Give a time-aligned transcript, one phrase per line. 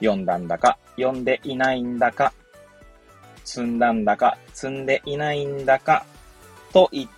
[0.00, 2.32] 読んだんだか、読んでいないんだか、
[3.44, 6.04] 積んだんだか、積んでいないんだか、
[6.72, 7.08] といっ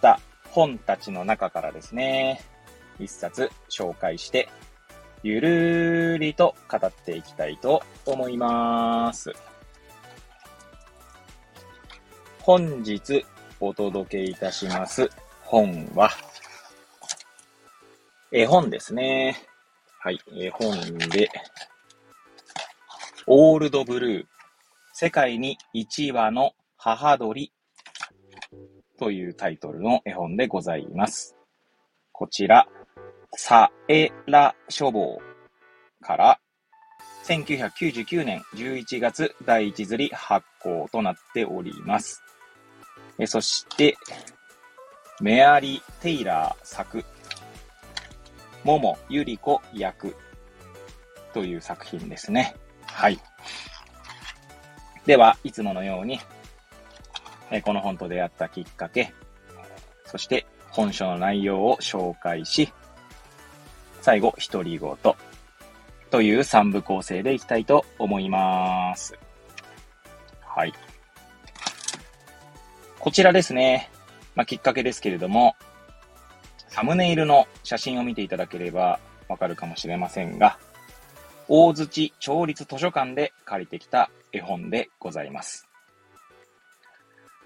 [0.00, 2.40] た本たちの中からですね、
[2.98, 4.48] 一冊紹介して、
[5.22, 9.32] ゆるーりと語っていきたいと思います。
[12.40, 13.24] 本日
[13.60, 15.08] お届けいたします
[15.42, 16.10] 本は、
[18.32, 19.36] 絵本ですね。
[20.00, 21.30] はい、絵本で、
[23.34, 24.24] オールドブルー、
[24.92, 27.50] 世界に1羽の母鳥
[28.98, 31.34] というタイトルの絵本でございます。
[32.12, 32.68] こちら、
[33.34, 35.18] サエラ書房
[36.02, 36.40] から
[37.24, 42.22] 1999年11月第一釣り発行となっております。
[43.18, 43.96] えそして、
[45.22, 47.02] メアリー・テイラー作、
[48.62, 50.14] モモ・ユリコ役
[51.32, 52.56] という作品ですね。
[52.92, 53.18] はい。
[55.06, 56.20] では、いつものように、
[57.50, 59.12] えこの本と出会ったきっかけ、
[60.06, 62.72] そして本書の内容を紹介し、
[64.00, 64.96] 最後、独り言
[66.10, 69.18] という3部構成でいきたいと思います。
[70.40, 70.72] はい。
[72.98, 73.90] こちらですね。
[74.34, 75.56] まあ、きっかけですけれども、
[76.68, 78.98] サムネイルの写真を見ていただければ
[79.28, 80.58] わかるかもしれませんが、
[81.54, 85.68] 大槌町立図書館で借りてきた絵本でございます。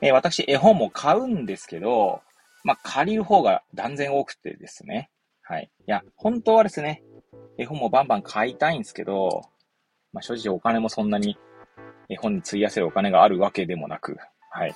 [0.00, 2.20] えー、私、絵本も買うんですけど、
[2.62, 5.10] まあ、借りる方が断然多くてですね。
[5.42, 5.68] はい。
[5.88, 7.02] いや、本当はですね、
[7.58, 9.42] 絵本もバンバン買いたいんですけど、
[10.12, 11.36] まあ、正直お金もそんなに
[12.08, 14.16] 絵本に費やせるお金があるわけでもなく、
[14.52, 14.74] はい。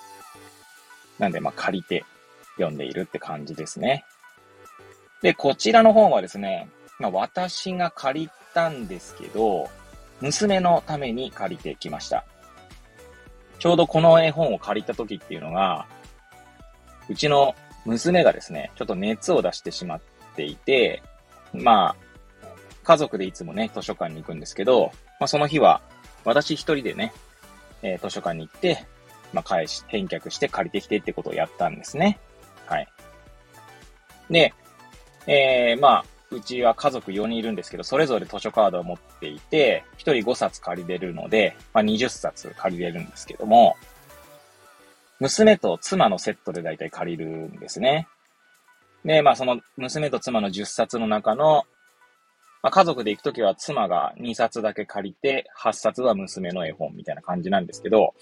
[1.21, 2.05] なんで、まあ、借りて
[2.57, 4.05] 読んでいるって感じですね。
[5.23, 6.69] で、こちらの本はですね、
[6.99, 9.69] まあ、私が借りたんですけど、
[10.21, 12.25] 娘のために借りてきました。
[13.59, 15.87] ちょうどこの絵本を借りた時っていうのが、
[17.09, 20.01] うちの娘がですね、ちょっと熱を出してしまっ
[20.37, 21.03] ていて、
[21.53, 21.97] まあ、
[22.83, 25.83] 家族でいつもね、図書館に行くんですけど、まあその日は、
[26.25, 27.13] 私一人でね、
[27.83, 28.87] えー、図書館に行って、
[29.33, 32.19] まあ返し、返却して借りてきてってことをやったんですね。
[32.67, 32.89] はい。
[34.31, 34.55] で、
[35.27, 43.77] えー、まあ、うちは家族4人いるんですけど、それぞれ図書カードを持っていて、1人5冊借りれるので、まあ20冊借りれるんですけども、
[45.19, 48.07] 娘と妻のセットで大体借りるんですね。
[49.05, 51.65] で、まあその娘と妻の10冊の中の、
[52.63, 58.15] まあ家族で行くときは妻が2冊だけ借りて、8冊は娘の絵本みたいな感じなんですけど、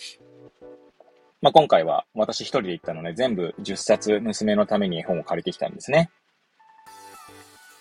[1.42, 6.10] まあ今回は私一人で行ったので全部10冊娘のために絵本を借りてきたんですね。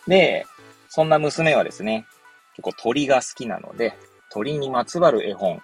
[0.07, 0.45] で、
[0.89, 2.05] そんな娘はですね、
[2.55, 3.93] 結構鳥が好きなので、
[4.29, 5.61] 鳥にまつわる絵本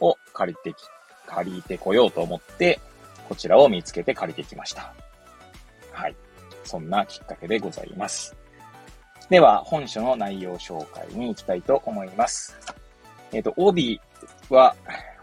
[0.00, 0.76] を借りてき、
[1.26, 2.80] 借りてこようと思って、
[3.28, 4.92] こちらを見つけて借りてきました。
[5.92, 6.16] はい。
[6.64, 8.36] そんなきっかけでございます。
[9.30, 12.56] では、本書の内容紹介に行きたいと思います。
[13.32, 14.00] えっ、ー、と、帯
[14.48, 14.74] は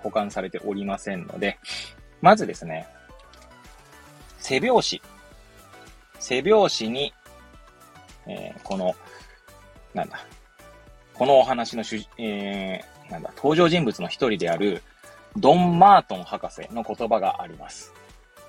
[0.03, 1.57] 保管されておりませんので、
[2.21, 2.87] まずですね、
[4.37, 5.15] 背表紙。
[6.19, 7.13] 背表紙に、
[8.27, 8.95] えー、この、
[9.93, 10.25] なんだ、
[11.13, 14.81] このお話の主、えー、なんだ、登場人物の一人である、
[15.37, 17.93] ドン・マートン博士の言葉があります。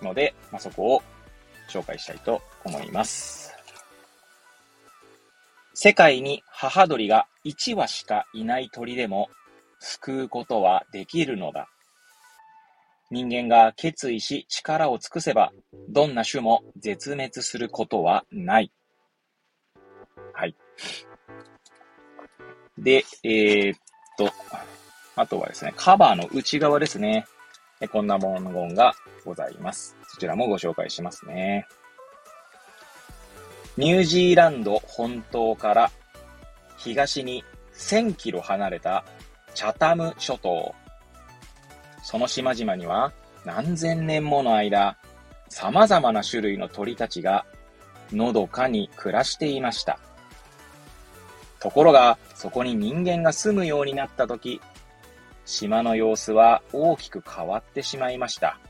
[0.02, 1.02] ので、まあ、そこを
[1.68, 3.54] 紹介したいと思います。
[5.74, 9.28] 世界に母鳥が1羽しかいない鳥でも
[9.78, 11.68] 救うことはできるのだ。
[13.10, 15.52] 人間が決意し力を尽くせば、
[15.88, 18.72] どんな種も絶滅することはない。
[20.36, 20.54] はい。
[22.76, 23.78] で、えー、っ
[24.18, 24.30] と、
[25.16, 27.24] あとはですね、カバーの内側ですね。
[27.90, 28.94] こんな文言が
[29.24, 29.96] ございます。
[30.08, 31.66] そちらもご紹介しますね。
[33.78, 35.90] ニュージーランド本島から
[36.76, 37.42] 東に
[37.74, 39.04] 1000キロ離れた
[39.54, 40.74] チャタム諸島。
[42.02, 43.14] その島々には
[43.46, 44.98] 何千年もの間、
[45.48, 47.46] 様々な種類の鳥たちが
[48.12, 49.98] のどかに暮らしていました。
[51.66, 54.60] ところが、そこに人間が住むようになったとき、
[55.44, 58.60] 島の様子は大きく変わってしまいました。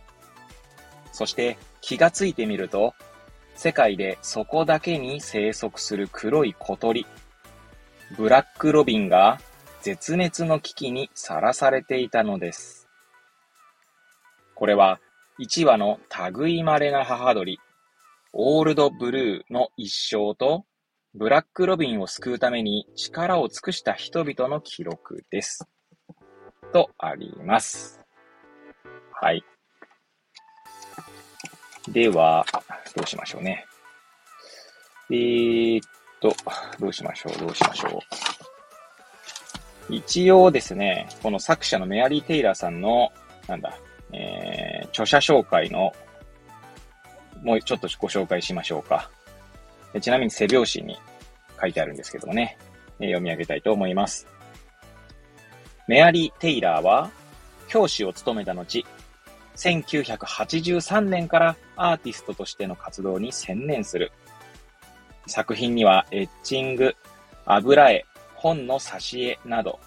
[1.13, 2.95] そして気がついてみると、
[3.55, 7.05] 世界でそこだけに生息する黒い小鳥、
[8.17, 9.41] ブラックロビンが
[9.83, 12.89] 絶滅の危機にさらされていたのです。
[14.55, 15.01] これは
[15.39, 16.01] 1羽の
[16.33, 17.61] 類稀な母鳥、
[18.33, 20.65] オールドブルーの一生と、
[21.19, 25.67] ブラックロビンを救うために力を尽くした人々の記録です。
[26.75, 28.03] とあります。
[29.13, 29.43] はい。
[31.89, 32.45] では、
[32.95, 33.65] どうしましょうね。
[35.11, 35.89] えー、っ
[36.21, 36.35] と、
[36.79, 38.03] どうしましょう、どうしましょ
[39.89, 39.95] う。
[39.95, 43.11] 一応ですね、この作者のメアリー・テイラーさんの、
[43.49, 43.79] なんだ、
[44.13, 45.95] えー、著者紹介の、
[47.43, 49.11] もうちょっとご紹介しましょうか。
[50.01, 50.99] ちなみに背表紙に
[51.61, 52.59] 書いてあるんですけどもね、
[52.99, 54.27] 読み上げたいと思います。
[55.89, 57.11] メアリー・テイラーは、
[57.69, 58.85] 教師を務めた後、
[59.57, 64.13] 1983年からアーティストとしての活動に専念する。
[65.27, 66.95] 作品にはエッチング、
[67.47, 68.05] 油絵、
[68.35, 69.81] 本の挿絵など、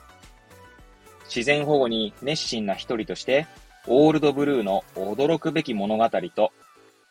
[1.25, 3.45] 自然保護に熱心な一人として、
[3.87, 6.51] オールドブルーの驚くべき物語と、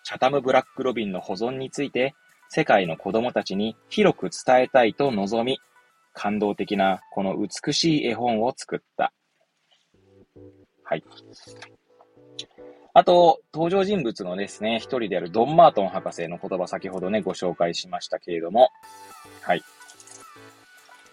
[0.02, 2.14] チャタム・ブラック・ロビンの保存について、
[2.50, 5.58] 世界の子供たちに広く伝えたいと望み、
[6.14, 9.12] 感動的なこの美しい絵本を作った。
[10.82, 11.04] はい。
[12.94, 18.70] あと、登場人物のですね、一人であるドン・マートン博士の言葉先ほどね、ご紹介しましたけれども、
[19.42, 19.62] はい。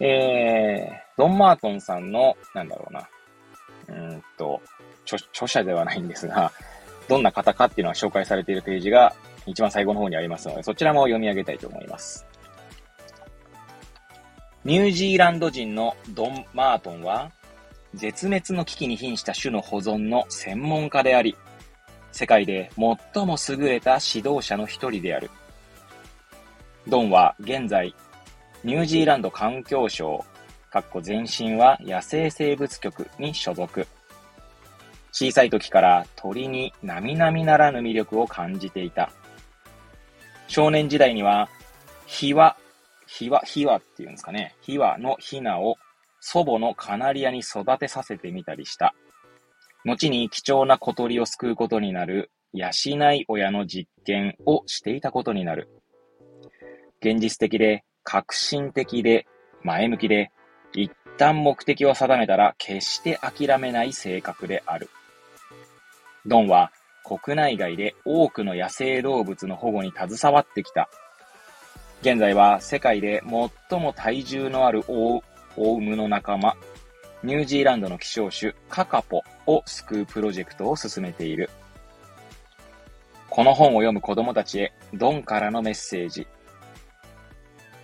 [0.00, 3.08] えー、ドン・マートンさんの、なんだろうな、
[3.88, 4.60] うんと、
[5.04, 6.50] 著著者ではないんですが、
[7.08, 9.14] どんな方かっていうのは紹介されているページが
[9.46, 12.26] 一番最後の方にありますので、そちらも読み上げたいと思います。
[14.64, 17.30] ニュージーランド人のドン・マートンは、
[17.94, 21.36] 絶滅の危機に瀕した種の保存の専門家であり、
[22.10, 22.70] 世界で
[23.14, 25.30] 最も優れた指導者の一人である。
[26.88, 27.94] ドンは現在、
[28.64, 30.24] ニュージーランド環境省、
[30.70, 33.86] かっこ前身は野生生物局に所属。
[35.12, 39.10] 小さい時から鳥に並々ならぬ魅力を感じていた。
[40.48, 41.48] 少年時代には、
[42.06, 42.56] ヒワ、
[43.06, 44.54] ヒワ、ヒワっていうんですかね。
[44.60, 45.76] ヒワのヒナを
[46.20, 48.94] 祖母のカナリアに育てさせてみたりした。
[49.84, 52.70] 後に貴重な小鳥を救うことになる養
[53.12, 55.68] い親の実験をしていたことになる。
[57.00, 59.26] 現実的で、革新的で、
[59.62, 60.30] 前向きで、
[60.72, 64.90] 一旦目的を定めたら決して諦めない性格である。
[66.24, 66.72] ドンは
[67.06, 70.88] 国内外で多くの野生動物の保護に携わってきた。
[72.00, 73.22] 現在は世界で
[73.70, 75.22] 最も体重のあるオ
[75.56, 76.56] ウムの仲間、
[77.22, 81.48] ニュージーランドの希少種カカポを救うプロジェクトを進めている。
[83.30, 86.26] この本を読む子供たちへドンからのメッセージ。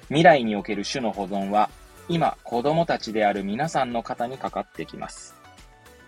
[0.09, 1.71] 未来における種の保存は
[2.09, 5.37] 今子供たちである皆さんの肩にかかってきます。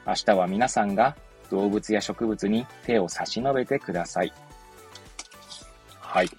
[0.06, 1.17] 明日は皆さんが
[1.50, 4.32] 動物や植物に手を差し伸べてください。
[6.00, 6.31] はい。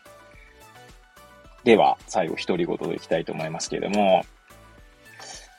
[1.63, 4.23] では、最後、独り言でいきたいと思いますけれども、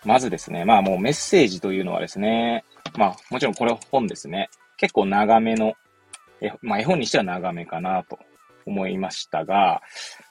[0.06, 2.64] まずですね、まあもうメッセージというのはですね、
[2.96, 4.48] まあもちろんこれ本ですね。
[4.76, 5.74] 結構長めの、
[6.40, 8.18] えまあ絵本にしては長めかなと
[8.66, 9.82] 思いましたが、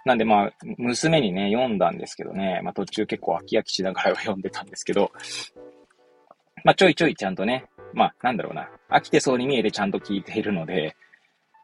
[0.06, 5.12] なんでまあ娘にね、読んだんですけどね、まあ途中結構飽き飽きしながら読んでたんですけど、
[6.66, 10.96] まあちょいちょいちゃんとね、まあなんだろうな、飽きてそうに見えてちゃんと聞いているので、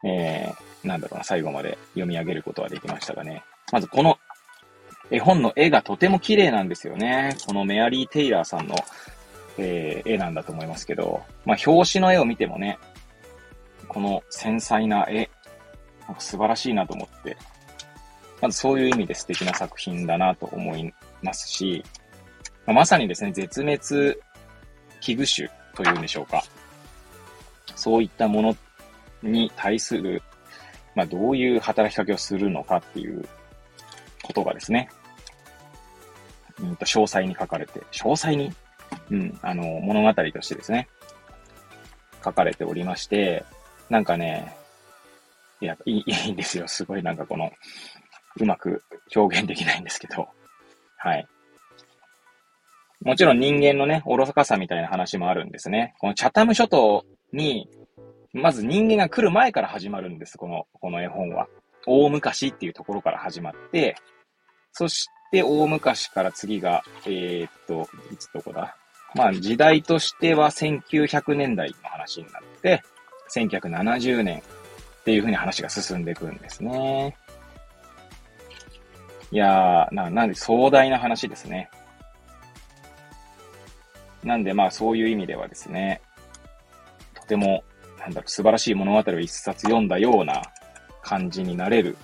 [0.04, 3.42] えー、なんだろうな、最後まで読み上げることはできましたがね。
[3.72, 4.16] まずこの
[5.10, 7.36] 絵本の絵がとても綺麗なんですよね。
[7.46, 8.76] このメアリー・テイラーさんの、
[9.58, 12.78] えー、絵なんだと思いますけど、まあ、表紙の絵を見てもね、
[13.88, 15.28] この繊細な絵、
[16.06, 17.36] なんか素晴らしいなと思って、
[18.40, 21.84] まずそういう意味で素敵な作品だなと思いますし、
[22.66, 24.16] ま、まさにですね、絶滅
[25.02, 26.42] 危惧種というんでしょうか。
[27.76, 28.56] そういったもの
[29.22, 30.22] に対する、
[30.94, 33.26] まあ、どういう働きかけをするのかっていう
[34.22, 34.88] ことがですね、
[36.60, 38.52] うんと詳細に書かれて、詳細に、
[39.10, 40.88] うん、あの、物語としてですね、
[42.24, 43.44] 書かれておりまして、
[43.90, 44.56] なんかね、
[45.60, 46.68] いや、いいいいんですよ。
[46.68, 47.50] すごいなんかこの、
[48.36, 48.82] うまく
[49.14, 50.28] 表現できないんですけど、
[50.96, 51.26] はい。
[53.04, 55.94] もちろん人間のね、愚かさみたいな話もあるんですね。
[55.98, 57.68] このチャタム諸島に、
[58.32, 61.48] まず人間が来る前から始まるんです、この、この絵本は。
[61.86, 63.96] 大昔っていうところから始まって、
[64.72, 68.76] そして大昔から次が、えー、っと、いつどこだ？
[69.14, 72.82] まあ時代としては1900年代の話になって、
[73.34, 77.16] 1970年っていうふうに話が進んでいくんですね。
[79.30, 81.68] いやー、な、なんで壮大な話ですね。
[84.22, 86.00] なんでまあそういう意味ではですね、
[87.14, 87.64] とても、
[87.98, 90.42] なんだろ、素晴らしい物語を一冊読んだような
[91.02, 91.96] 感じになれる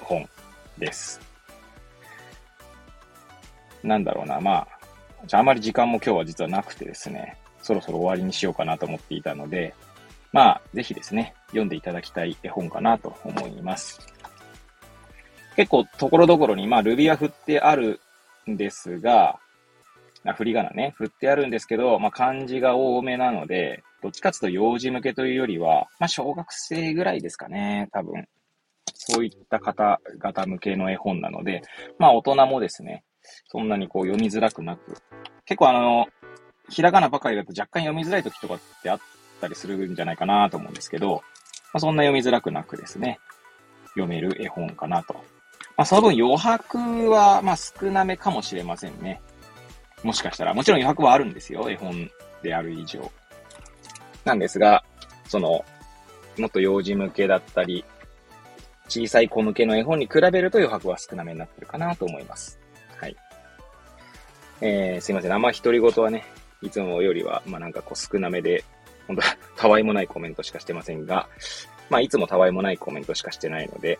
[0.00, 0.28] 本
[0.78, 1.20] です。
[3.82, 4.68] なんだろうな、まあ、
[5.26, 9.74] じゃああまり時間も今日は実はなくてですね、そろそろ終わりにしようかなと思っていたので、
[10.32, 14.00] まあ、ぜひですね、読んでいただきたい絵本かなと思います。
[15.56, 18.00] 結構、ところどころに、まあ、ルビは振ってある
[18.48, 19.38] んですが、
[20.34, 28.26] 振り仮名ね、振ってあるんですけど、まあ、漢字が多めなので、どっちかというと幼児向けというよりは、まあ、小学生ぐらいですかね、多分。
[28.94, 31.62] そういった方々向けの絵本なので、
[31.98, 33.04] まあ、大人もですね、
[33.48, 34.96] そんなにこう読みづらくなく、
[35.44, 36.06] 結構あの、
[36.68, 39.00] ひらがなばかりだと若干読みづらい時とかってあっ
[39.40, 41.22] たりするんじゃないかなと思うんですけど、
[41.72, 43.18] まあ、そんな読みづらくなくですね、
[43.90, 45.14] 読める絵本かなと。
[45.76, 49.20] まあ、その分余白は、まあ、少なめかもしれませんね。
[50.02, 50.54] もしかしたら。
[50.54, 51.70] もちろん余白はあるんですよ。
[51.70, 52.10] 絵本
[52.42, 53.10] である以上。
[54.24, 54.84] なんですが、
[55.28, 55.64] その、
[56.38, 57.84] もっと幼児向けだったり、
[58.88, 62.58] 小さい子向けの絵本に比べると余白は少なめになってるかなと思います。
[62.98, 63.16] はい。
[64.60, 65.32] えー、すいません。
[65.32, 66.24] あんま独り言はね、
[66.62, 68.64] いつもよりは、まあなんかこう少なめで、
[69.06, 71.28] 本当は たわいもないコメントしかしてませんが、
[71.90, 73.98] まあいつもたわいもないコメントしかしてないので、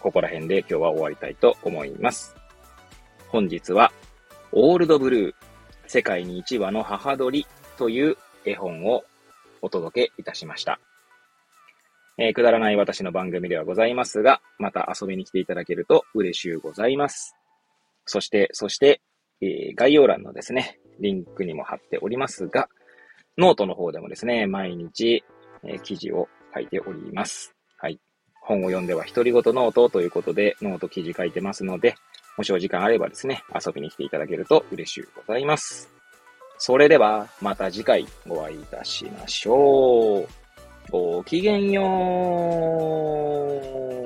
[0.00, 2.34] ここら辺で今日は終わりたいと思います。
[3.28, 3.92] 本日は、
[4.52, 5.34] オールドブルー、
[5.86, 7.46] 世界に一羽の母鳥
[7.78, 9.04] という絵本を
[9.62, 10.80] お届けいたしました。
[12.18, 17.36] えー、くだらない私の番組ではございますが、また遊びに来ていただけると嬉しゅうございます。
[18.06, 19.00] そして、そして、
[19.40, 22.68] えー、概要欄のですね、リンクにも貼っておりますが、
[23.38, 25.22] ノートの方でもですね、毎日、
[25.62, 27.54] えー、記事を書いております。
[27.78, 28.00] はい。
[28.42, 31.94] 本を読んでは独り言ノートということで、ノート記事書いてますので、
[32.36, 35.90] もしお時間あればですね、遊びに来ていただけると嬉しゅうございます。
[36.58, 40.28] それでは、また次回お会いいたしましょう。
[40.90, 41.82] ごきげんよ
[43.96, 43.99] う。